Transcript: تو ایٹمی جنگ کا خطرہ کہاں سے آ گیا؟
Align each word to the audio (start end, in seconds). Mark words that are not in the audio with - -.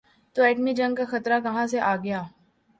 تو 0.35 0.43
ایٹمی 0.43 0.73
جنگ 0.73 0.95
کا 0.95 1.05
خطرہ 1.11 1.39
کہاں 1.43 1.65
سے 1.67 1.79
آ 1.81 1.95
گیا؟ 1.95 2.21